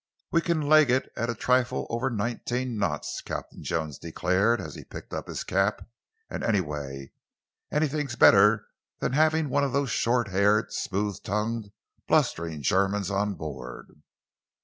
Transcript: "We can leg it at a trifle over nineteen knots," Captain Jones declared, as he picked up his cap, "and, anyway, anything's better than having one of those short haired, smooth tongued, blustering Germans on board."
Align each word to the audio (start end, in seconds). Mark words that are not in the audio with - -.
"We 0.31 0.41
can 0.41 0.61
leg 0.63 0.89
it 0.89 1.13
at 1.15 1.29
a 1.29 1.35
trifle 1.35 1.85
over 1.91 2.09
nineteen 2.09 2.75
knots," 2.79 3.21
Captain 3.23 3.61
Jones 3.63 3.99
declared, 3.99 4.59
as 4.59 4.73
he 4.73 4.83
picked 4.83 5.13
up 5.13 5.27
his 5.27 5.43
cap, 5.43 5.87
"and, 6.27 6.43
anyway, 6.43 7.11
anything's 7.71 8.15
better 8.15 8.65
than 8.97 9.13
having 9.13 9.49
one 9.49 9.63
of 9.63 9.73
those 9.73 9.91
short 9.91 10.29
haired, 10.29 10.73
smooth 10.73 11.21
tongued, 11.21 11.71
blustering 12.07 12.63
Germans 12.63 13.11
on 13.11 13.35
board." 13.35 14.01